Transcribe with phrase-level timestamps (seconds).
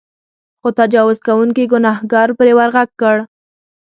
[0.59, 3.17] خو تجاوز کوونکي ګنهکار پرې ورغږ کړ.